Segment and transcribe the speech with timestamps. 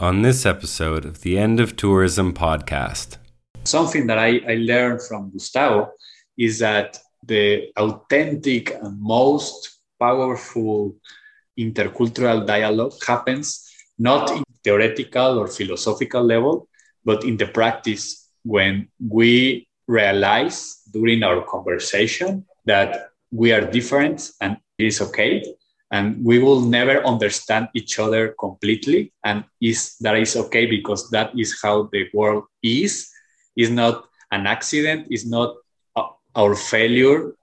[0.00, 3.18] on this episode of the End of Tourism podcast.
[3.64, 5.90] Something that I, I learned from Gustavo
[6.38, 10.96] is that the authentic and most powerful
[11.58, 16.66] intercultural dialogue happens not in theoretical or philosophical level,
[17.04, 24.56] but in the practice when we realize during our conversation that we are different and
[24.78, 25.44] it is okay
[25.90, 29.12] and we will never understand each other completely.
[29.24, 33.10] And is that is okay because that is how the world is.
[33.56, 35.08] Is not an accident.
[35.10, 35.56] Is not
[36.34, 37.34] our failure.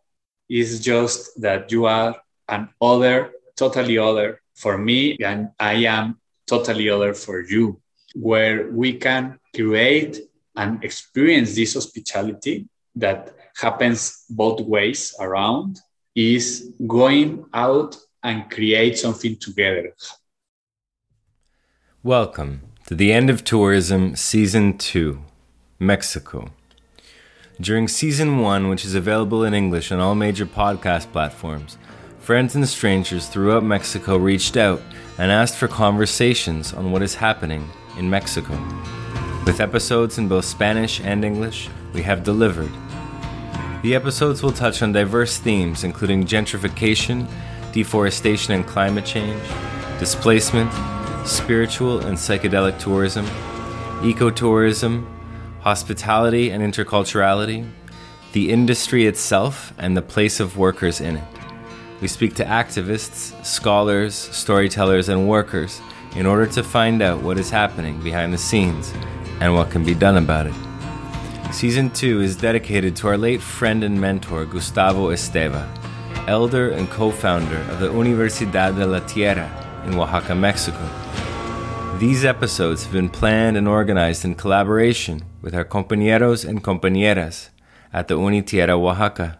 [0.50, 2.16] Is just that you are
[2.48, 6.18] an other totally other for me and i am
[6.48, 7.82] totally other for you.
[8.16, 10.22] Where we can create
[10.56, 15.80] and experience this hospitality that happens both ways around
[16.16, 17.96] is going out
[18.28, 19.94] and create something together.
[22.04, 25.22] Welcome to the end of tourism season 2,
[25.80, 26.52] Mexico.
[27.62, 31.78] During season 1, which is available in English on all major podcast platforms,
[32.20, 34.82] friends and strangers throughout Mexico reached out
[35.18, 38.54] and asked for conversations on what is happening in Mexico.
[39.46, 42.72] With episodes in both Spanish and English, we have delivered.
[43.84, 47.26] The episodes will touch on diverse themes including gentrification
[47.78, 49.40] deforestation and climate change,
[50.00, 50.72] displacement,
[51.28, 53.24] spiritual and psychedelic tourism,
[54.02, 55.06] ecotourism,
[55.60, 57.70] hospitality and interculturality,
[58.32, 61.24] the industry itself, and the place of workers in it.
[62.02, 65.80] We speak to activists, scholars, storytellers, and workers
[66.16, 68.92] in order to find out what is happening behind the scenes
[69.40, 71.54] and what can be done about it.
[71.54, 75.70] Season 2 is dedicated to our late friend and mentor, Gustavo Esteva
[76.28, 79.50] elder and co founder of the Universidad de la Tierra
[79.86, 80.86] in Oaxaca, Mexico.
[81.98, 87.50] These episodes have been planned and organized in collaboration with our compañeros and compañeras
[87.92, 89.40] at the Unitierra Oaxaca.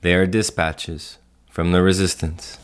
[0.00, 1.18] They are dispatches
[1.50, 2.58] from the resistance.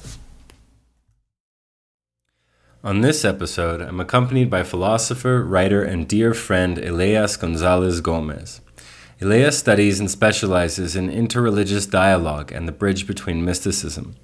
[2.82, 8.60] On this episode, I'm accompanied by philosopher, writer, and dear friend Elias Gonzalez Gomez.
[9.24, 14.14] Elias studies and specializes in interreligious dialogue and the bridge between mysticism,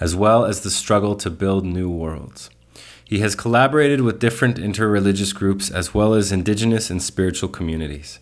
[0.00, 2.48] as well as the struggle to build new worlds.
[3.04, 8.20] He has collaborated with different interreligious groups as well as indigenous and spiritual communities.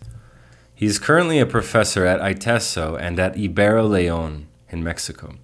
[0.75, 5.35] He is currently a professor at ITESO and at Ibero León in Mexico.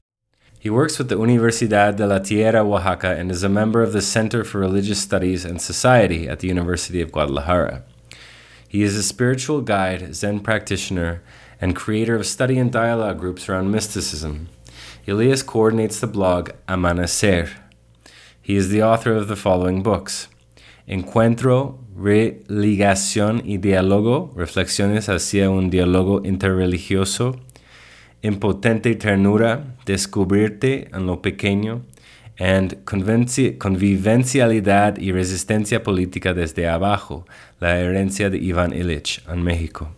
[0.60, 4.02] He works with the Universidad de la Tierra Oaxaca and is a member of the
[4.02, 7.84] Center for Religious Studies and Society at the University of Guadalajara.
[8.74, 11.22] He is a spiritual guide, Zen practitioner,
[11.62, 14.50] and creator of study and dialogue groups around mysticism.
[15.08, 17.52] Elias coordinates the blog Amanecer.
[18.42, 20.28] He is the author of the following books
[20.88, 27.40] Encuentro, Religación y Diálogo, Reflexiones hacia un diálogo interreligioso,
[28.24, 31.84] Impotente Ternura, Descubrirte en lo pequeño,
[32.40, 37.26] and Convivencialidad y Resistencia Política desde Abajo,
[37.60, 39.92] La Herencia de Ivan Illich on Mexico.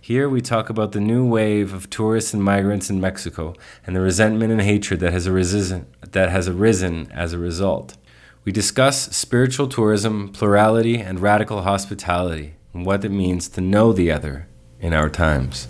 [0.00, 3.54] Here we talk about the new wave of tourists and migrants in Mexico
[3.86, 7.96] and the resentment and hatred that has arisen, that has arisen as a result.
[8.44, 14.10] We discuss spiritual tourism, plurality, and radical hospitality, and what it means to know the
[14.10, 14.48] other
[14.80, 15.68] in our times.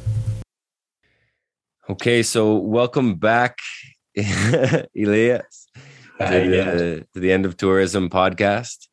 [1.91, 3.59] Okay, so welcome back,
[4.97, 5.59] Elias
[6.28, 8.88] the, to the End of Tourism podcast.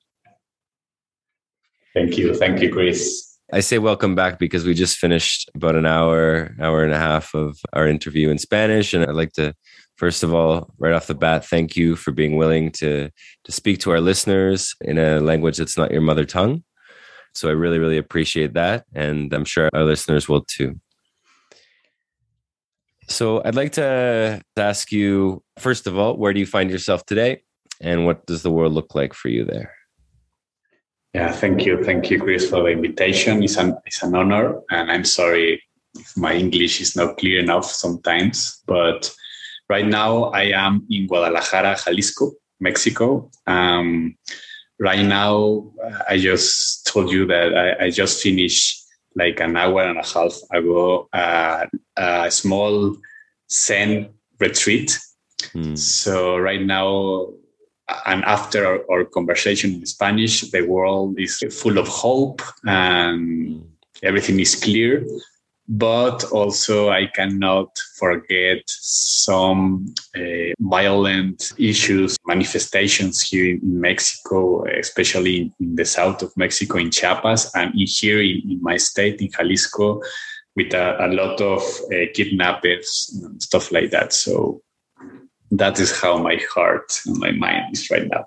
[1.93, 2.33] Thank you.
[2.35, 3.37] Thank you, Chris.
[3.53, 7.33] I say welcome back because we just finished about an hour, hour and a half
[7.33, 8.93] of our interview in Spanish.
[8.93, 9.53] And I'd like to,
[9.95, 13.09] first of all, right off the bat, thank you for being willing to,
[13.45, 16.63] to speak to our listeners in a language that's not your mother tongue.
[17.33, 18.85] So I really, really appreciate that.
[18.93, 20.79] And I'm sure our listeners will too.
[23.07, 27.43] So I'd like to ask you, first of all, where do you find yourself today?
[27.79, 29.73] And what does the world look like for you there?
[31.13, 31.83] Yeah, thank you.
[31.83, 33.41] Thank you, Chris, for the invitation.
[33.43, 34.59] It's an, it's an honor.
[34.69, 35.63] And I'm sorry
[35.95, 38.61] if my English is not clear enough sometimes.
[38.67, 39.11] But
[39.69, 43.31] right now, I am in Guadalajara, Jalisco, Mexico.
[43.47, 44.17] Um,
[44.79, 45.71] right now,
[46.09, 48.83] I just told you that I, I just finished
[49.17, 51.65] like an hour and a half ago uh,
[51.97, 52.95] a small
[53.51, 54.09] Zen
[54.39, 54.97] retreat.
[55.53, 55.77] Mm.
[55.77, 57.27] So right now,
[58.05, 63.63] and after our, our, conversation in Spanish, the world is full of hope and
[64.03, 65.05] everything is clear.
[65.67, 75.75] But also I cannot forget some uh, violent issues, manifestations here in Mexico, especially in
[75.75, 80.01] the south of Mexico, in Chiapas, and in here in, in my state, in Jalisco,
[80.55, 81.61] with a, a lot of
[81.91, 84.13] uh, kidnappers and stuff like that.
[84.13, 84.61] So
[85.51, 88.25] that is how my heart and my mind is right now.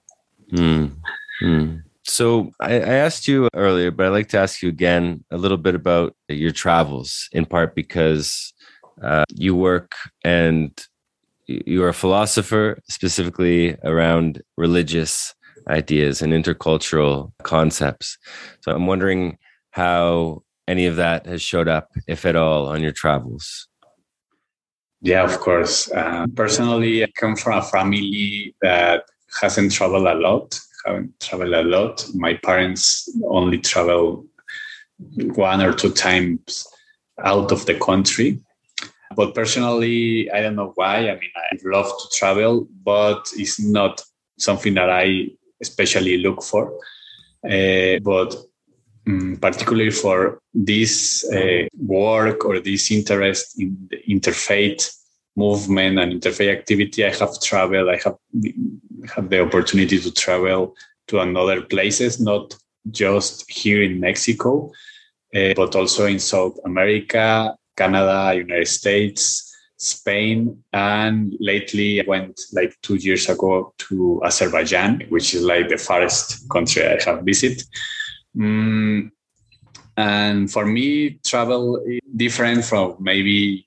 [0.53, 0.97] Mm.
[1.43, 1.83] Mm.
[2.11, 5.57] So I, I, asked you earlier, but I'd like to ask you again a little
[5.57, 8.53] bit about your travels, in part because
[9.01, 10.73] uh, you work and
[11.47, 15.35] you're a philosopher, specifically around religious
[15.69, 18.19] ideas and intercultural concepts.
[18.63, 19.39] So I'm wondering
[19.71, 23.69] how any of that has showed up, if at all, on your travels.
[25.01, 25.89] Yeah, of course.
[25.93, 29.05] Uh, personally, I come from a family that
[29.41, 32.07] hasn't traveled a lot haven't traveled a lot.
[32.15, 34.27] My parents only travel
[35.35, 36.67] one or two times
[37.25, 38.41] out of the country.
[39.17, 41.09] But personally, I don't know why.
[41.09, 44.03] I mean, I love to travel, but it's not
[44.39, 45.29] something that I
[45.61, 46.73] especially look for.
[47.45, 48.37] Uh, but
[49.07, 54.95] um, particularly for this uh, work or this interest in the interfaith
[55.37, 57.89] movement and interfaith activity, I have traveled.
[57.89, 58.17] I have
[59.15, 60.75] had the opportunity to travel
[61.09, 62.55] to another places, not
[62.91, 64.71] just here in Mexico,
[65.35, 72.77] uh, but also in South America, Canada, United States, Spain, and lately I went like
[72.83, 77.63] two years ago to Azerbaijan, which is like the farthest country I have visited.
[78.37, 79.11] Mm,
[79.97, 83.67] and for me, travel is different from maybe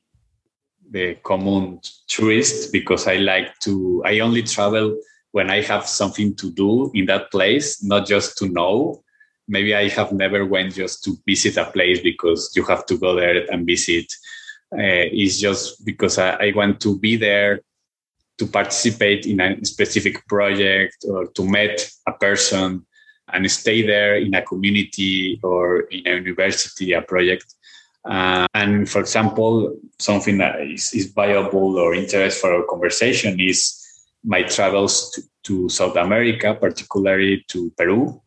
[0.93, 4.97] the common tourist because I like to, I only travel
[5.31, 9.03] when I have something to do in that place, not just to know.
[9.47, 13.15] Maybe I have never went just to visit a place because you have to go
[13.15, 14.05] there and visit.
[14.71, 17.61] Uh, it's just because I, I want to be there
[18.37, 22.85] to participate in a specific project or to meet a person
[23.31, 27.55] and stay there in a community or in a university, a project.
[28.05, 33.79] Uh, and for example, something that is, is viable or interest for our conversation is
[34.23, 38.21] my travels to, to South America, particularly to Peru,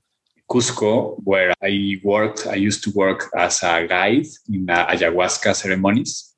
[0.50, 2.46] Cusco, where I worked.
[2.46, 6.34] I used to work as a guide in uh, ayahuasca ceremonies,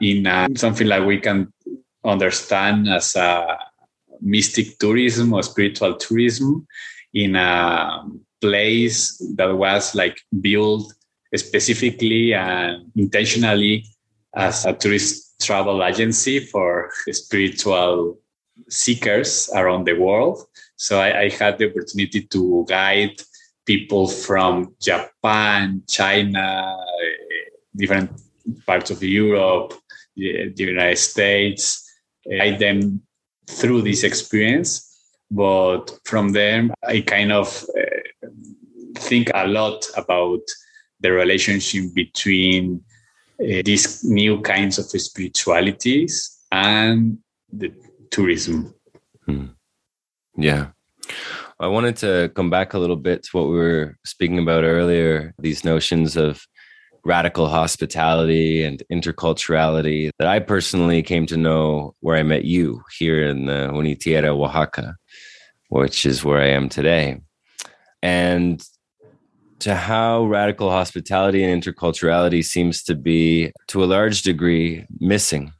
[0.00, 1.52] in uh, something like we can
[2.04, 3.58] understand as a
[4.20, 6.66] mystic tourism or spiritual tourism
[7.14, 8.04] in a
[8.40, 10.92] place that was like built
[11.34, 13.84] specifically and intentionally
[14.34, 18.18] as a tourist travel agency for spiritual
[18.68, 20.46] seekers around the world.
[20.76, 23.20] So I, I had the opportunity to guide
[23.66, 26.76] people from Japan, China,
[27.76, 28.10] different
[28.66, 29.74] parts of Europe,
[30.16, 31.88] the United States,
[32.28, 33.02] guide them
[33.46, 34.86] through this experience.
[35.30, 38.28] But from them, I kind of uh,
[38.96, 40.40] think a lot about
[41.00, 42.82] the relationship between
[43.40, 47.18] uh, these new kinds of spiritualities and
[47.52, 47.72] the
[48.10, 48.74] tourism.
[49.26, 49.46] Hmm.
[50.36, 50.68] Yeah.
[51.58, 55.34] I wanted to come back a little bit to what we were speaking about earlier
[55.38, 56.46] these notions of
[57.04, 63.22] radical hospitality and interculturality that I personally came to know where I met you here
[63.24, 64.96] in the Unitierra, Oaxaca,
[65.68, 67.20] which is where I am today.
[68.02, 68.62] And
[69.60, 75.52] to how radical hospitality and interculturality seems to be, to a large degree, missing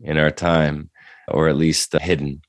[0.00, 0.90] in our time
[1.28, 2.40] or at least hidden.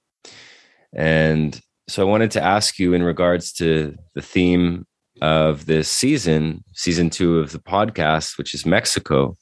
[0.96, 4.86] And so I wanted to ask you in regards to the theme
[5.22, 9.36] of this season, season two of the podcast, which is Mexico.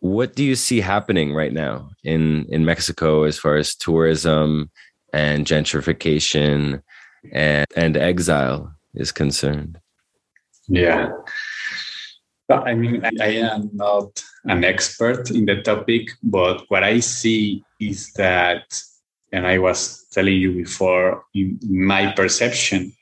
[0.00, 4.70] What do you see happening right now in, in Mexico as far as tourism
[5.12, 6.82] and gentrification
[7.32, 9.78] and, and exile is concerned?
[10.70, 11.10] Yeah.
[12.48, 18.12] I mean, I am not an expert in the topic, but what I see is
[18.14, 18.80] that,
[19.32, 22.92] and I was telling you before, in my perception,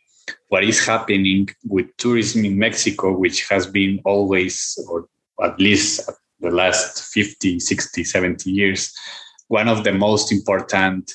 [0.49, 5.09] what is happening with tourism in Mexico, which has been always, or
[5.43, 6.11] at least
[6.41, 8.95] the last 50, 60, 70 years,
[9.49, 11.11] one of the most important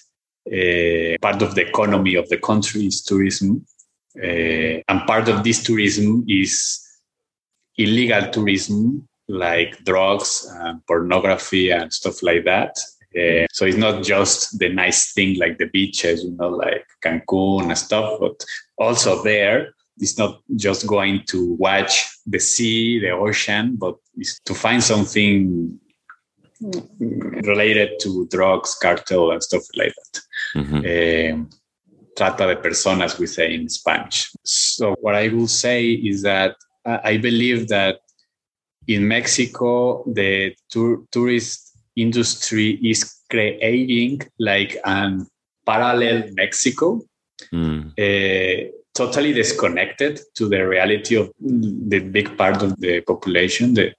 [0.48, 3.66] uh, part of the economy of the country is tourism.
[4.18, 6.80] Uh, and part of this tourism is
[7.78, 12.78] illegal tourism like drugs, and pornography, and stuff like that.
[13.16, 17.64] Uh, so it's not just the nice thing like the beaches, you know, like Cancun
[17.64, 18.44] and stuff, but
[18.78, 24.54] also there it's not just going to watch the sea, the ocean, but it's to
[24.54, 25.80] find something
[26.62, 30.22] related to drugs, cartel, and stuff like that.
[30.56, 31.34] Mm-hmm.
[31.34, 31.50] Um,
[32.16, 34.32] trata de personas, we say in Spanish.
[34.44, 36.56] So, what I will say is that
[36.86, 38.00] I believe that
[38.88, 45.26] in Mexico, the tour- tourist industry is creating like an
[45.66, 47.02] parallel Mexico,
[47.54, 47.92] mm.
[47.98, 53.94] uh, totally disconnected to the reality of the big part of the population, the,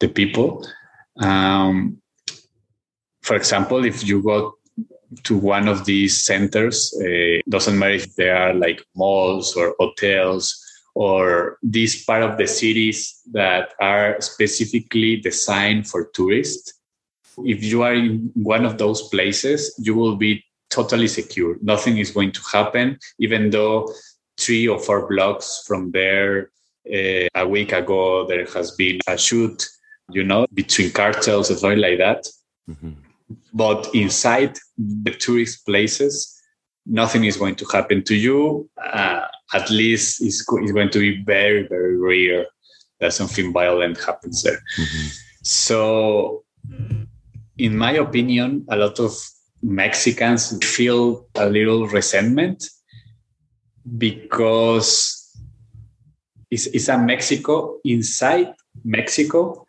[0.00, 0.66] the people.
[1.20, 2.02] Um,
[3.22, 4.55] for example, if you go
[5.24, 10.62] to one of these centers, uh, doesn't matter if they are like malls or hotels
[10.94, 16.72] or this part of the cities that are specifically designed for tourists.
[17.44, 21.58] If you are in one of those places, you will be totally secure.
[21.60, 23.92] Nothing is going to happen, even though
[24.38, 26.50] three or four blocks from there,
[26.92, 29.66] uh, a week ago, there has been a shoot,
[30.10, 32.26] you know, between cartels or something like that.
[32.70, 32.92] Mm-hmm.
[33.56, 36.36] But inside the tourist places,
[36.84, 38.68] nothing is going to happen to you.
[38.92, 39.22] Uh,
[39.54, 42.46] at least it's, it's, going to be very, very rare
[43.00, 44.60] that something violent happens there.
[44.78, 45.06] Mm-hmm.
[45.42, 46.44] So,
[47.56, 49.12] in my opinion, a lot of
[49.62, 52.68] Mexicans feel a little resentment
[53.96, 55.34] because
[56.50, 58.52] it's, it's a Mexico inside
[58.84, 59.66] Mexico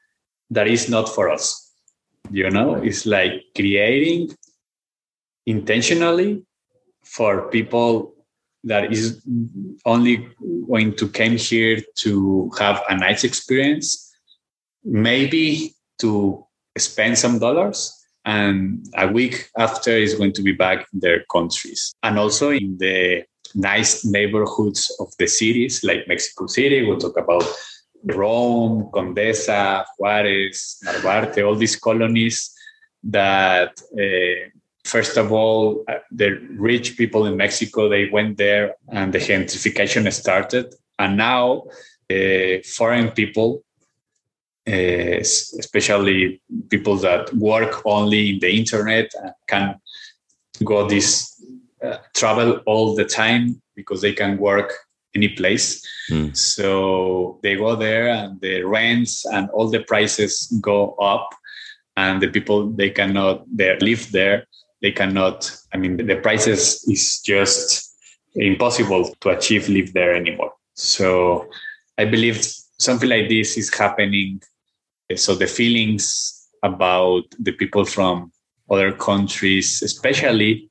[0.50, 1.67] that is not for us.
[2.32, 4.36] You know, it's like creating
[5.46, 6.44] intentionally
[7.04, 8.14] for people
[8.64, 9.26] that is
[9.86, 10.28] only
[10.68, 14.14] going to come here to have a nice experience,
[14.84, 16.46] maybe to
[16.78, 17.94] spend some dollars,
[18.26, 21.94] and a week after is going to be back in their countries.
[22.04, 23.24] And also in the
[23.56, 27.46] nice neighborhoods of the cities like Mexico City, we'll talk about
[28.04, 32.54] Rome, Condesa, Juarez, Narvarte, all these colonies
[33.04, 34.50] that uh,
[34.88, 40.12] first of all, uh, the rich people in Mexico, they went there and the gentrification
[40.12, 40.74] started.
[40.98, 41.66] And now
[42.10, 43.64] uh, foreign people,
[44.68, 45.18] uh,
[45.62, 49.12] especially people that work only in the internet,
[49.48, 49.80] can
[50.64, 51.44] go this
[51.84, 54.74] uh, travel all the time because they can work
[55.18, 55.68] any place.
[56.10, 56.36] Mm.
[56.38, 60.32] So they go there and the rents and all the prices
[60.62, 61.30] go up
[61.98, 64.46] and the people they cannot they live there
[64.82, 67.96] they cannot i mean the prices is just
[68.36, 71.50] impossible to achieve live there anymore so
[71.98, 72.38] i believe
[72.80, 74.40] something like this is happening
[75.16, 78.32] so the feelings about the people from
[78.70, 80.70] other countries especially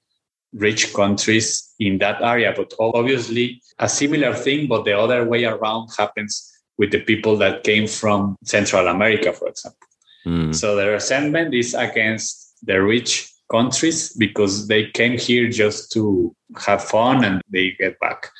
[0.57, 5.89] rich countries in that area but obviously a similar thing but the other way around
[5.97, 9.89] happens with the people that came from central america for example.
[10.27, 10.55] Mm.
[10.55, 16.35] so the resentment is against the rich countries because they came here just to
[16.67, 18.31] have fun and they get back.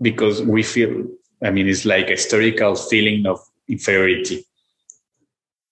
[0.00, 1.06] Because we feel
[1.42, 4.44] i mean it's like a historical feeling of inferiority.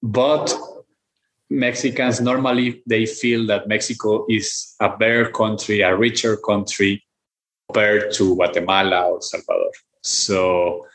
[0.03, 0.55] But
[1.53, 7.03] mexicans normally they feel that mexico is a better country a richer country
[7.69, 10.87] compared to guatemala or salvador so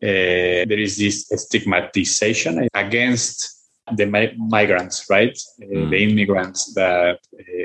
[0.00, 3.58] uh, there is this stigmatization against
[3.96, 5.36] the mi- migrants, right?
[5.60, 5.90] Mm.
[5.90, 7.64] the immigrants that uh,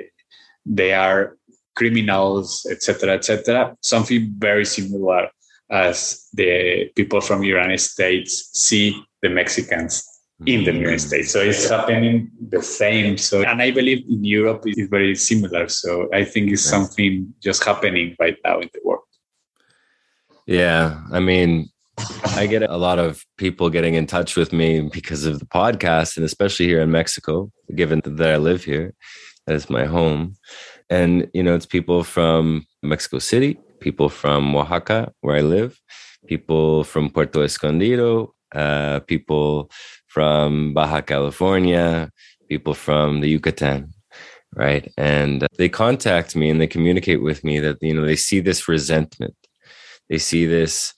[0.65, 1.37] they are
[1.75, 3.75] criminals, etc., etc.
[3.81, 5.29] Something very similar
[5.69, 10.07] as the people from the United States see the Mexicans
[10.45, 10.99] in the United.
[10.99, 11.31] States.
[11.31, 13.17] So it's happening the same.
[13.17, 15.67] So, and I believe in Europe it's very similar.
[15.69, 19.01] So I think it's something just happening right now in the world.
[20.45, 21.69] Yeah, I mean,
[22.35, 26.17] I get a lot of people getting in touch with me because of the podcast,
[26.17, 28.93] and especially here in Mexico, given that I live here,
[29.45, 30.35] that is my home.
[30.89, 35.79] And, you know, it's people from Mexico City, people from Oaxaca, where I live,
[36.27, 39.69] people from Puerto Escondido, uh, people
[40.13, 42.09] from Baja California,
[42.49, 43.93] people from the Yucatan,
[44.55, 44.91] right?
[44.97, 48.67] And they contact me and they communicate with me that, you know, they see this
[48.67, 49.35] resentment.
[50.09, 50.93] They see this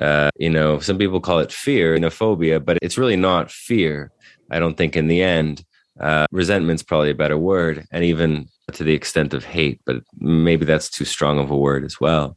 [0.00, 4.12] uh, you know, some people call it fear, xenophobia, but it's really not fear.
[4.50, 5.64] I don't think in the end,
[5.98, 10.64] uh, resentment's probably a better word, and even to the extent of hate, but maybe
[10.64, 12.36] that's too strong of a word as well.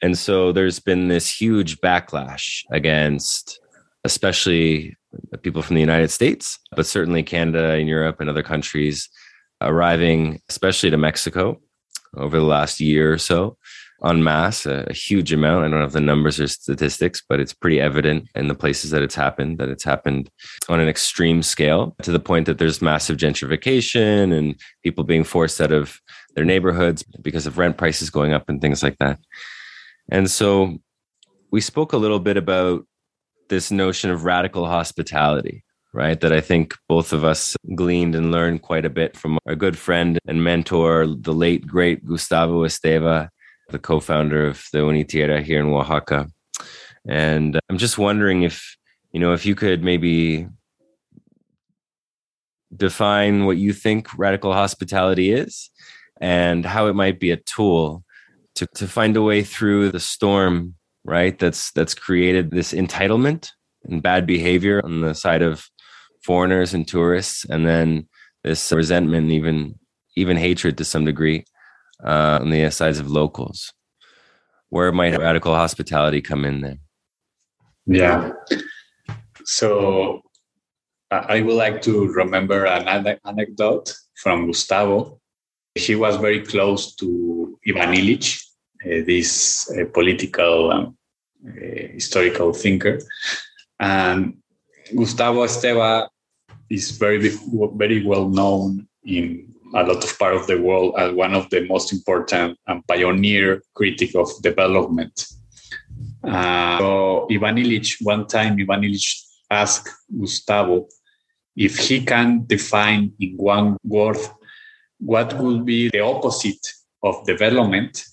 [0.00, 3.60] And so there's been this huge backlash against,
[4.04, 9.08] especially Uh, people from the United States, but certainly Canada and Europe and other countries
[9.60, 11.60] arriving, especially to Mexico
[12.16, 13.56] over the last year or so
[14.04, 15.64] en masse, a, a, huge amount.
[15.64, 19.02] I don't have the numbers or statistics, but it's pretty evident in the places that
[19.02, 20.30] it's happened that it's happened
[20.68, 25.60] on an extreme scale to the point that there's massive gentrification and people being forced
[25.60, 26.00] out of
[26.34, 29.18] their neighborhoods because of rent prices going up and things like that.
[30.10, 30.78] And so
[31.50, 32.86] we spoke a little bit about
[33.48, 36.20] this notion of radical hospitality right?
[36.20, 39.76] That I think both of us gleaned and learned quite a bit from our good
[39.76, 43.28] friend and mentor, the late, great Gustavo Esteva,
[43.70, 46.28] the co founder of the Unitierra here in Oaxaca.
[47.06, 48.76] And I'm just wondering if,
[49.12, 50.46] you know, if you could maybe
[52.74, 55.70] define what you think radical hospitality is
[56.20, 58.04] and how it might be a tool
[58.56, 60.74] to, to find a way through the storm
[61.08, 63.48] right that's that's created this entitlement
[63.84, 65.66] and bad behavior on the side of
[66.22, 68.06] foreigners and tourists, and then
[68.44, 69.78] this resentment, even
[70.16, 71.44] even hatred to some degree,
[72.04, 73.72] uh, on the sides of locals.
[74.68, 76.78] Where might radical hospitality come in there?
[77.86, 78.32] Yeah.
[79.44, 80.20] So
[81.10, 85.20] I would like to remember an anecdote from Gustavo.
[85.74, 88.42] He was very close to Ivan Illich,
[88.84, 90.97] uh, this uh, political um,
[91.46, 92.98] uh, historical thinker.
[93.78, 94.38] And
[94.96, 96.08] Gustavo Esteva
[96.70, 97.30] is very
[97.76, 101.66] very well known in a lot of part of the world as one of the
[101.66, 105.26] most important and pioneer critic of development.
[106.24, 110.88] Uh, so Ivan Illich, one time Ivan Illich asked Gustavo
[111.56, 114.18] if he can define in one word
[114.98, 116.64] what would be the opposite
[117.02, 118.04] of development.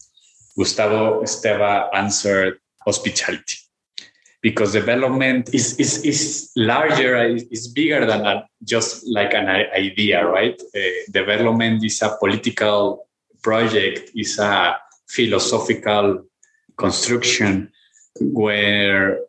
[0.57, 3.57] Gustavo Esteva answered hospitality
[4.45, 7.17] because development is, is, is larger,
[7.49, 10.61] is bigger than a, just like an idea, right?
[10.75, 13.07] Uh, development is a political
[13.41, 14.75] project, is a
[15.07, 16.23] philosophical
[16.77, 17.71] construction
[18.21, 19.19] where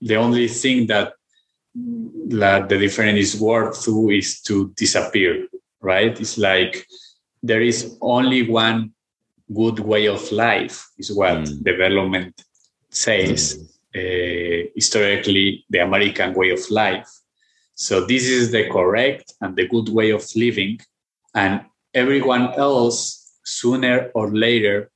[0.00, 1.14] the only thing that,
[1.74, 5.48] that the different is worth to is to disappear,
[5.80, 6.20] right?
[6.20, 6.86] It's like
[7.42, 8.92] there is only one
[9.52, 11.64] good way of life, is what mm.
[11.64, 12.44] development
[12.92, 13.68] says.
[13.94, 17.10] Uh, historically the American way of life.
[17.74, 20.80] So this is the correct and the good way of living,
[21.34, 21.60] and
[21.92, 24.90] everyone else sooner or later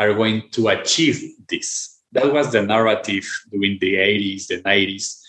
[0.00, 2.00] are going to achieve this.
[2.10, 5.20] That was the narrative during the 80s, the 90s,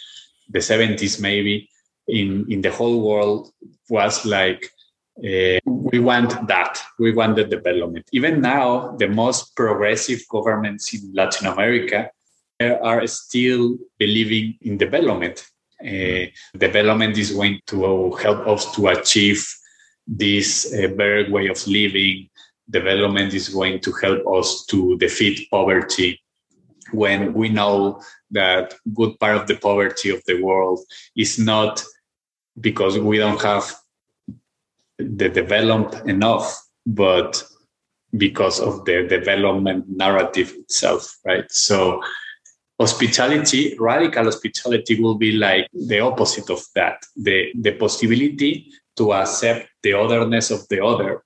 [0.49, 1.69] the 70s, maybe
[2.07, 3.51] in in the whole world
[3.89, 4.71] was like
[5.19, 5.59] uh,
[5.91, 6.81] we want that.
[6.97, 8.07] We want the development.
[8.13, 12.09] Even now, the most progressive governments in Latin America
[12.69, 15.45] are still believing in development.
[15.81, 16.25] Uh,
[16.57, 19.43] development is going to help us to achieve
[20.07, 22.29] this uh, better way of living.
[22.69, 26.19] Development is going to help us to defeat poverty
[26.91, 30.79] when we know that good part of the poverty of the world
[31.15, 31.83] is not
[32.59, 33.73] because we don't have
[34.97, 37.43] the developed enough, but
[38.17, 41.49] because of the development narrative itself, right?
[41.51, 42.01] So
[42.81, 46.97] hospitality, radical hospitality will be like the opposite of that.
[47.15, 48.53] The, the possibility
[48.97, 51.23] to accept the otherness of the other,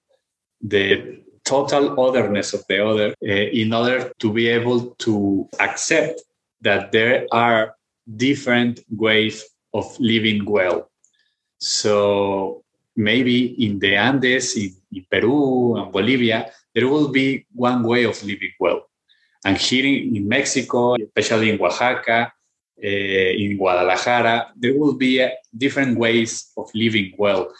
[0.62, 6.22] the total otherness of the other, uh, in order to be able to accept
[6.62, 7.76] that there are
[8.26, 10.90] different ways of living well.
[11.60, 12.64] So
[12.96, 18.22] maybe in the Andes, in, in Peru and Bolivia, there will be one way of
[18.24, 18.82] living well
[19.46, 22.34] and here in, in Mexico, especially in Oaxaca,
[22.84, 27.54] uh, in Guadalajara, there will be uh, different ways of living well.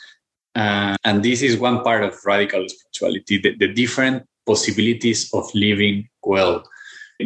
[0.56, 6.10] Uh, and this is one part of radical spirituality the, the, different possibilities of living
[6.24, 6.64] well,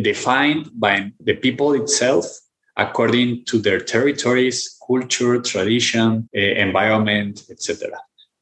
[0.02, 2.26] defined by the people itself
[2.76, 7.90] according to their territories, culture, tradition, uh, environment, etc.,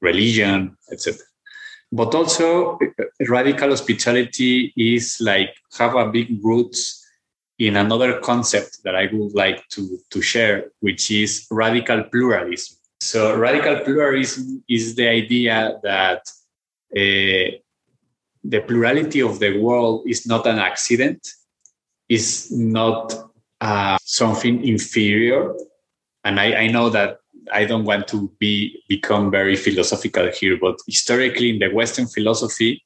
[0.02, 1.18] religion, etc
[1.92, 2.78] but also
[3.28, 7.06] radical hospitality is like have a big roots
[7.60, 12.78] in another concept that I would like to, to share, which is radical pluralism.
[13.00, 16.22] So, radical pluralism is the idea that
[16.96, 17.58] uh,
[18.44, 21.28] the plurality of the world is not an accident,
[22.10, 23.14] is not
[23.62, 25.54] uh, something inferior.
[26.24, 27.20] And I, I know that
[27.52, 32.84] I don't want to be become very philosophical here, but historically in the Western philosophy,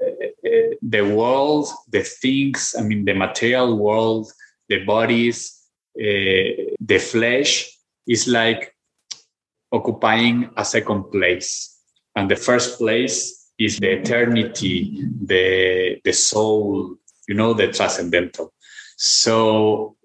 [0.00, 4.32] uh, the world, the things, I mean, the material world,
[4.68, 5.60] the bodies,
[5.98, 7.70] uh, the flesh
[8.06, 8.74] is like
[9.72, 11.78] occupying a second place.
[12.16, 16.96] And the first place is the eternity, the, the soul,
[17.28, 18.52] you know, the transcendental.
[18.96, 19.96] So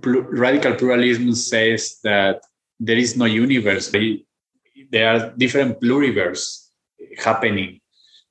[0.00, 2.42] pl- radical pluralism says that
[2.82, 3.92] there is no universe.
[4.90, 6.66] There are different pluriverse
[7.16, 7.80] happening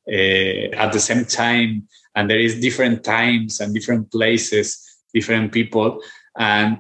[0.08, 4.66] uh, at the same time, and there is different times and different places,
[5.14, 6.02] different people,
[6.38, 6.80] and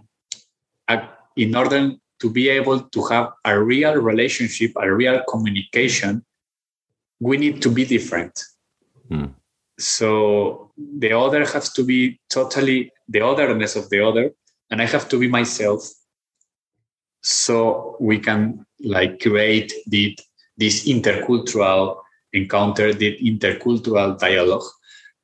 [0.89, 1.07] uh,
[1.37, 6.25] in order to be able to have a real relationship, a real communication,
[7.19, 8.43] we need to be different.
[9.07, 9.27] Hmm.
[9.79, 14.31] So the other has to be totally the otherness of the other,
[14.69, 15.81] and I have to be myself.
[17.21, 20.17] So we can like create the,
[20.57, 21.97] this intercultural
[22.33, 24.63] encounter, the intercultural dialogue.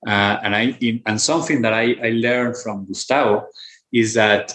[0.06, 3.48] Uh, and I in, and something that I, I learned from Gustavo
[3.92, 4.54] is that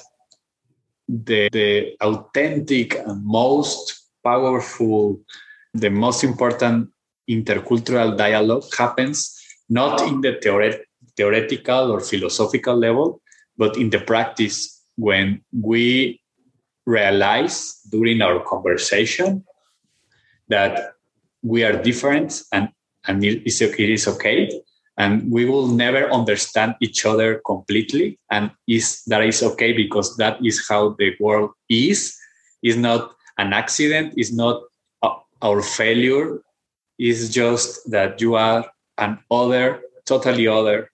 [1.09, 5.21] the, the authentic and most powerful,
[5.75, 6.91] the most important
[7.29, 10.83] intercultural dialogue happens not in the theoret-
[11.17, 13.21] theoretical or philosophical level,
[13.57, 16.22] but in the practice when we
[16.87, 19.45] realize during our conversation
[20.49, 20.95] that
[21.43, 22.69] we are different and,
[23.07, 24.63] and it is, it is okay.
[24.99, 28.19] And we will never understand each other completely.
[28.31, 32.17] And is that is okay because that is how the world is.
[32.63, 34.15] Is not an accident.
[34.17, 34.63] Is not
[35.41, 36.43] our failure.
[36.99, 40.91] Is just that you are an other totally other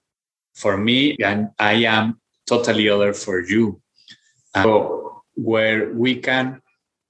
[0.54, 1.16] for me.
[1.22, 3.80] And i am totally other for you.
[4.54, 6.60] So where we can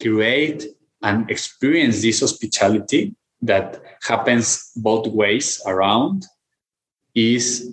[0.00, 0.66] create
[1.02, 6.26] and experience this hospitality that happens both ways around
[7.14, 7.72] is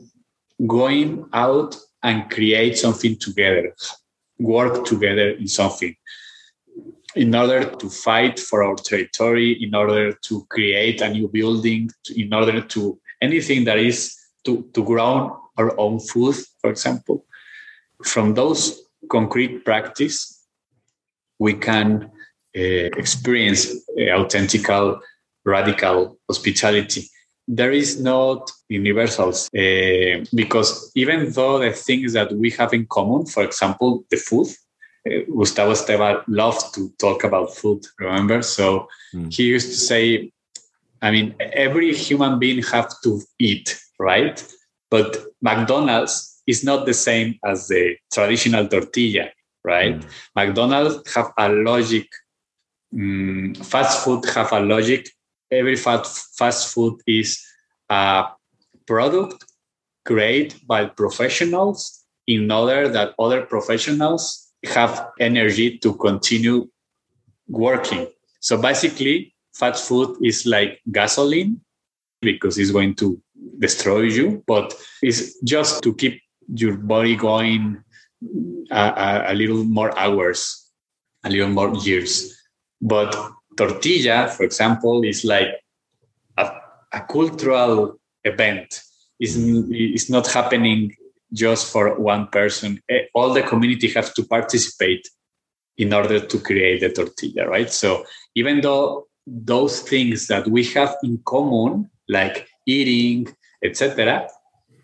[0.67, 3.75] going out and create something together,
[4.39, 5.95] work together in something
[7.15, 12.33] in order to fight for our territory, in order to create a new building, in
[12.33, 17.25] order to anything that is to, to grow our own food, for example.
[18.03, 20.34] From those concrete practice,
[21.39, 22.11] we can
[22.57, 24.67] uh, experience uh, authentic,
[25.45, 27.09] radical hospitality
[27.47, 33.25] there is not universals uh, because even though the things that we have in common,
[33.25, 34.47] for example, the food,
[35.07, 38.41] uh, Gustavo Esteva loved to talk about food, remember?
[38.41, 39.31] So mm.
[39.31, 40.31] he used to say,
[41.01, 44.43] I mean, every human being have to eat, right?
[44.89, 49.29] But McDonald's is not the same as the traditional tortilla,
[49.65, 49.95] right?
[49.95, 50.05] Mm.
[50.35, 52.07] McDonald's have a logic.
[52.93, 55.09] Um, fast food have a logic
[55.51, 57.43] every fast, fast food is
[57.89, 58.25] a
[58.85, 59.45] product
[60.05, 66.67] created by professionals in order that other professionals have energy to continue
[67.47, 68.07] working.
[68.39, 71.61] So basically, fast food is like gasoline
[72.21, 73.21] because it's going to
[73.59, 77.83] destroy you, but it's just to keep your body going
[78.71, 80.69] a, a, little more hours,
[81.23, 82.35] a little more years.
[82.81, 83.15] But
[83.57, 85.47] tortilla, for example, is like
[86.37, 86.51] a,
[86.93, 88.81] a cultural event.
[89.19, 90.95] It's, it's not happening
[91.33, 92.81] just for one person.
[92.89, 95.07] Eh, all the community have to participate
[95.77, 97.71] in order to create the tortilla, right?
[97.71, 103.33] So even though those things that we have in common, like eating,
[103.63, 104.27] etc.,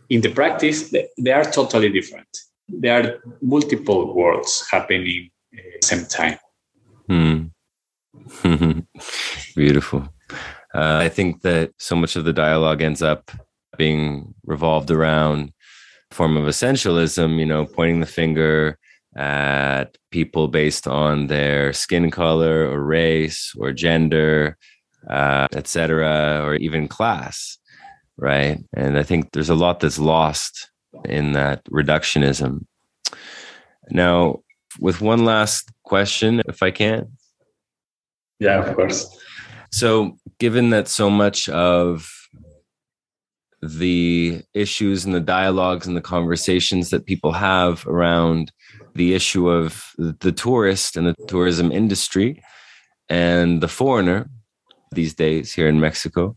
[0.09, 2.27] in the practice they, they, are totally different.
[2.79, 6.37] There are multiple worlds happening at the same time.
[7.07, 7.51] Hmm.
[9.55, 10.07] Beautiful.
[10.73, 13.31] Uh, I think that so much of the dialogue ends up
[13.77, 15.51] being revolved around
[16.11, 18.77] form of essentialism, you know, pointing the finger
[19.15, 24.57] at people based on their skin color or race or gender,
[25.09, 27.57] uh, etc., or even class,
[28.17, 28.59] right?
[28.73, 30.70] And I think there's a lot that's lost
[31.05, 32.65] in that reductionism.
[33.89, 34.41] Now,
[34.79, 37.11] with one last question, if I can.
[38.39, 39.17] Yeah, of course.
[39.71, 42.09] So, given that so much of
[43.61, 48.51] the issues and the dialogues and the conversations that people have around
[48.95, 52.41] the issue of the tourist and the tourism industry
[53.07, 54.29] and the foreigner
[54.91, 56.35] these days here in Mexico,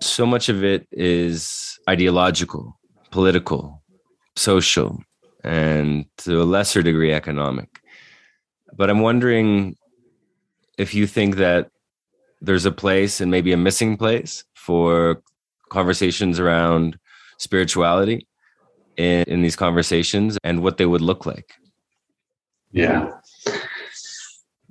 [0.00, 2.78] so much of it is ideological,
[3.10, 3.82] political,
[4.36, 5.00] social,
[5.44, 7.80] and to a lesser degree, economic.
[8.74, 9.76] But I'm wondering
[10.76, 11.70] if you think that
[12.40, 15.22] there's a place and maybe a missing place for
[15.70, 16.98] conversations around
[17.38, 18.26] spirituality
[18.96, 21.54] in, in these conversations and what they would look like.
[22.72, 23.10] Yeah.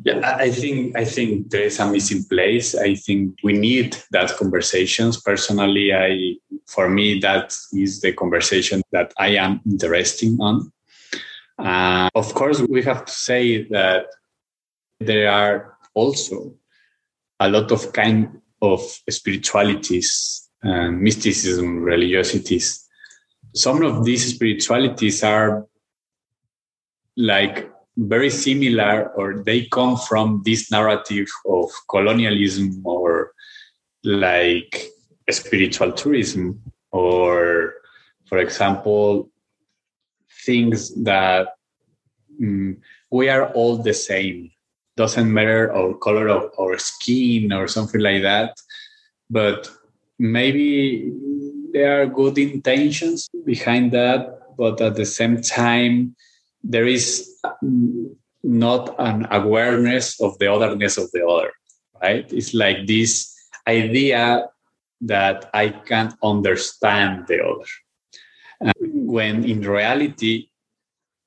[0.03, 2.75] Yeah, I think I think there is a missing place.
[2.75, 5.21] I think we need that conversations.
[5.21, 6.35] Personally, I
[6.67, 10.71] for me that is the conversation that I am interested on.
[11.57, 14.07] Uh, of course, we have to say that
[14.99, 16.53] there are also
[17.39, 22.85] a lot of kind of spiritualities and mysticism, religiosities.
[23.53, 25.65] Some of these spiritualities are
[27.15, 33.31] like very similar or they come from this narrative of colonialism or
[34.03, 34.87] like
[35.29, 37.73] spiritual tourism or
[38.25, 39.29] for example
[40.45, 41.47] things that
[42.41, 42.77] um,
[43.11, 44.51] we are all the same.
[44.97, 48.55] Doesn't matter our color of our skin or something like that
[49.29, 49.69] but
[50.19, 51.11] maybe
[51.73, 56.15] there are good intentions behind that but at the same time
[56.67, 57.29] there is
[58.43, 61.51] not an awareness of the otherness of the other
[62.01, 62.31] right?
[62.31, 63.33] It's like this
[63.67, 64.47] idea
[65.01, 67.69] that i can't understand the other.
[68.79, 70.49] When in reality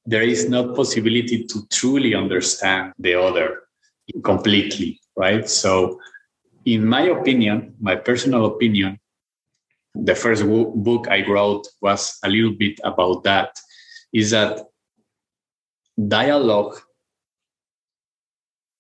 [0.07, 3.63] there is not possibility to truly understand the other
[4.25, 5.49] completely right?
[5.49, 6.01] So
[6.65, 8.99] in my opinion my personal opinion
[9.95, 10.45] the first
[10.87, 13.51] book i wrote was a little bit about that
[14.13, 14.68] is that
[16.07, 16.79] dialogue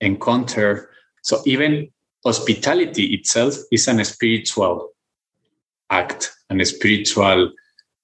[0.01, 0.91] encounter
[1.23, 1.89] so even
[2.25, 4.91] hospitality itself is an spiritual
[5.91, 7.51] act and a spiritual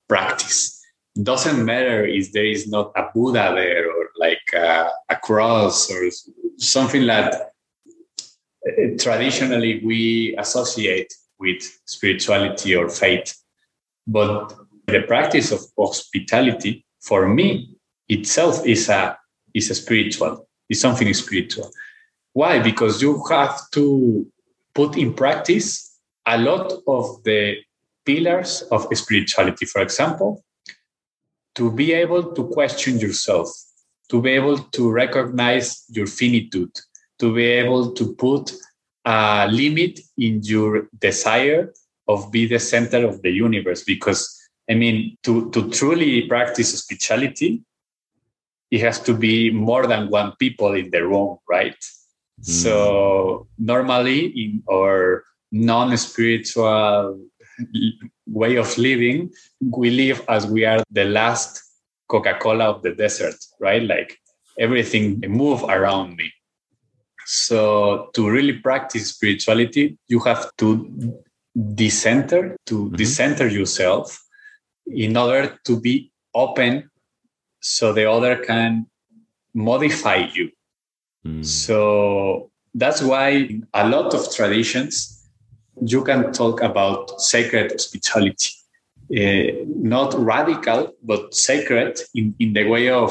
[0.09, 0.75] practice
[1.23, 6.11] doesn't matter if there is not a Buddha there or like a, a cross or
[6.59, 7.53] something that
[8.67, 13.37] uh, traditionally we associate with spirituality or faith.
[14.07, 14.55] But
[14.87, 17.74] the practice of hospitality, for me,
[18.15, 19.19] itself is a
[19.55, 21.71] is a spiritual, is something spiritual.
[22.33, 22.59] Why?
[22.59, 24.27] Because you have to
[24.75, 27.57] put in practice a lot of the
[28.05, 29.67] pillars of spirituality.
[29.67, 30.45] For example,
[31.55, 33.49] to be able to question yourself,
[34.11, 36.75] to be able to recognize your finitude,
[37.21, 38.53] to be able to put
[39.05, 41.73] a limit in your desire
[42.09, 43.85] of be the center of the universe.
[43.85, 44.21] Because
[44.69, 47.63] I mean, to, to truly practice spirituality,
[48.71, 51.77] it has to be more than one people in the room, right?
[52.41, 52.45] Mm.
[52.45, 57.21] So normally in our non-spiritual
[58.27, 61.63] way of living, we live as we are the last
[62.09, 63.83] Coca Cola of the desert, right?
[63.83, 64.19] Like
[64.59, 66.33] everything move around me.
[67.27, 71.23] So to really practice spirituality, you have to
[71.75, 72.97] decenter, to mm-hmm.
[72.97, 74.21] decenter yourself
[74.87, 76.91] in order to be open
[77.65, 78.87] so the other can
[79.55, 80.51] modify you.
[81.27, 81.45] Mm.
[81.45, 85.27] So that's why a lot of traditions
[85.81, 88.51] you can talk about sacred hospitality.
[89.11, 93.11] Uh, not radical, but sacred in, in the way of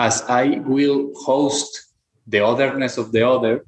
[0.00, 1.92] as I will host
[2.26, 3.64] the otherness of the other,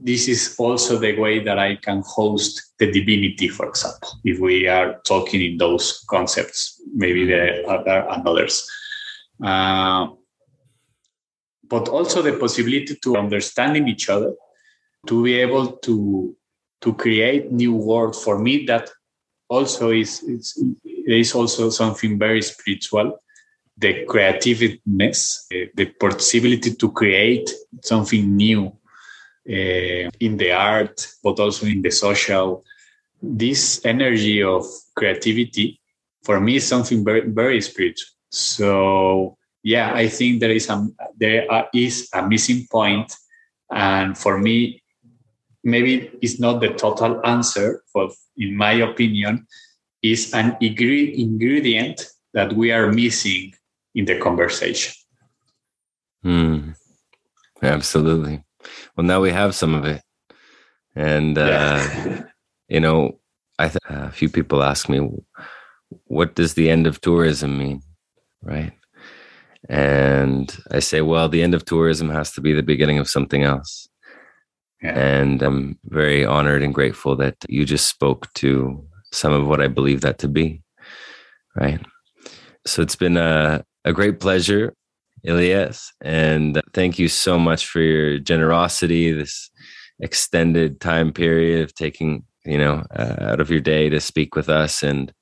[0.00, 4.68] this is also the way that I can host the divinity, for example, if we
[4.68, 8.68] are talking in those concepts, maybe the other and others.
[9.42, 10.08] Uh,
[11.68, 14.34] but also the possibility to understanding each other,
[15.06, 16.36] to be able to
[16.80, 18.14] to create new world.
[18.14, 18.90] For me that
[19.48, 20.62] also is it's,
[21.06, 23.18] is also something very spiritual.
[23.78, 27.50] The creativeness the possibility to create
[27.82, 28.72] something new
[29.48, 32.64] uh, in the art but also in the social.
[33.22, 35.80] This energy of creativity
[36.22, 40.86] for me is something very very spiritual so yeah i think there is a
[41.16, 43.12] there is a missing point
[43.70, 44.82] and for me
[45.66, 49.46] maybe it's not the total answer, but in my opinion,
[50.00, 53.52] is an ingredient that we are missing
[53.94, 54.94] in the conversation.
[56.22, 56.70] Hmm.
[57.60, 58.44] Absolutely.
[58.96, 60.02] Well, now we have some of it,
[60.94, 62.22] and uh, yeah.
[62.68, 63.18] you know,
[63.58, 64.98] I th- a few people ask me,
[66.04, 67.82] "What does the end of tourism mean?"
[68.42, 68.72] Right?
[69.68, 73.42] And I say, well, the end of tourism has to be the beginning of something
[73.42, 73.88] else.
[74.82, 74.98] Yeah.
[74.98, 79.68] And I'm very honored and grateful that you just spoke to some of what I
[79.68, 80.62] believe that to be.
[81.56, 81.80] Right.
[82.66, 84.74] So it's been a, a great pleasure,
[85.26, 85.92] Elias.
[86.00, 89.50] And thank you so much for your generosity, this
[89.98, 94.48] extended time period of taking, you know, uh, out of your day to speak with
[94.48, 95.12] us and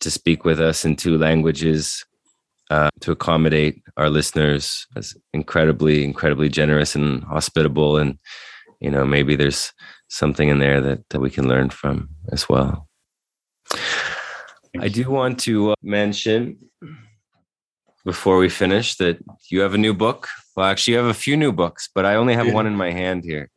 [0.00, 2.04] to speak with us in two languages
[2.70, 7.96] uh, to accommodate our listeners as incredibly, incredibly generous and hospitable.
[7.96, 8.18] And,
[8.80, 9.72] you know, maybe there's
[10.08, 12.88] something in there that, that we can learn from as well.
[14.78, 16.58] I do want to uh, mention
[18.04, 19.18] before we finish that
[19.50, 20.28] you have a new book.
[20.56, 22.54] Well, actually, you have a few new books, but I only have yeah.
[22.54, 23.50] one in my hand here.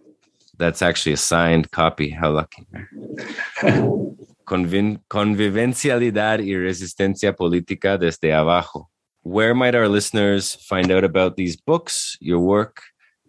[0.58, 2.10] That's actually a signed copy.
[2.10, 2.68] How lucky.
[4.46, 8.92] Convivencialidad y Resistencia Política desde Abajo.
[9.24, 12.82] Where might our listeners find out about these books, your work,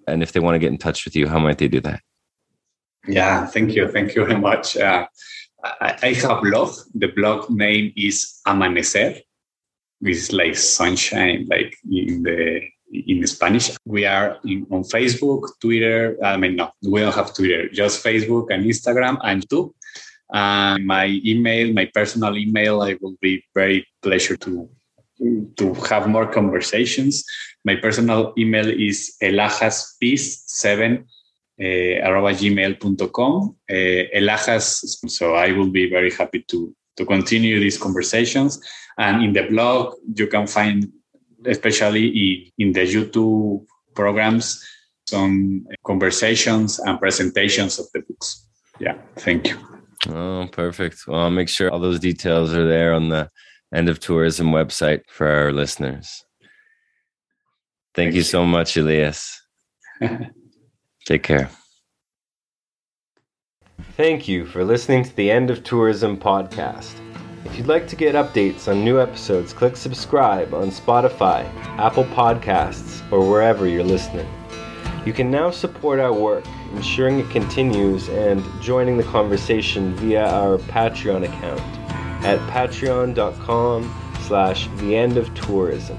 [0.07, 2.01] and if they want to get in touch with you, how might they do that?
[3.07, 3.89] Yeah, thank you.
[3.89, 4.77] Thank you very much.
[4.77, 5.07] Uh,
[5.63, 6.75] I, I have a blog.
[6.95, 9.21] The blog name is Amanecer,
[10.03, 13.71] is like sunshine, like in the in Spanish.
[13.85, 16.17] We are in, on Facebook, Twitter.
[16.23, 19.73] I mean, no, we don't have Twitter, just Facebook and Instagram and YouTube.
[20.33, 24.69] And my email, my personal email, I will be very pleasure to
[25.57, 27.25] to have more conversations.
[27.65, 31.05] My personal email is eliaspeace7
[31.61, 31.65] uh,
[32.07, 33.57] arroba gmail.com.
[33.71, 33.75] Uh,
[34.19, 38.61] Elías, so I will be very happy to, to continue these conversations.
[38.99, 40.91] And in the blog, you can find,
[41.47, 42.09] especially
[42.59, 44.65] in, in the YouTube programs,
[45.07, 48.47] some conversations and presentations of the books.
[48.81, 49.59] Yeah, thank you.
[50.09, 51.07] Oh, perfect.
[51.07, 53.31] Well, I'll make sure all those details are there on the
[53.73, 56.25] End of Tourism website for our listeners.
[57.95, 59.41] Thank, Thank you so much, Elias.
[61.07, 61.49] Take care.
[63.97, 66.95] Thank you for listening to the End of Tourism podcast.
[67.47, 71.45] If you'd like to get updates on new episodes, click subscribe on Spotify,
[71.79, 74.29] Apple Podcasts, or wherever you're listening.
[75.05, 80.59] You can now support our work, ensuring it continues and joining the conversation via our
[80.59, 81.82] Patreon account
[82.25, 85.99] at patreon.com slash the end of tourism.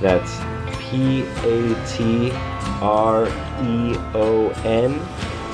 [0.00, 0.38] That's
[0.78, 2.30] P A T
[2.80, 3.26] R
[3.62, 4.98] E O N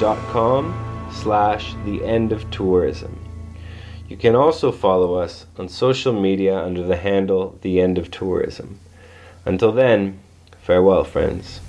[0.00, 3.18] dot com slash the end of tourism.
[4.08, 8.78] You can also follow us on social media under the handle the end of tourism.
[9.44, 10.20] Until then,
[10.60, 11.60] farewell, friends.